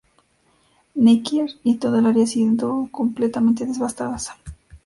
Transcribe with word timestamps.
Necker 0.95 1.51
y 1.63 1.75
toda 1.77 1.99
el 1.99 2.07
área 2.07 2.23
han 2.23 2.27
sido 2.27 2.89
completamente 2.91 3.67
devastadas". 3.67 4.31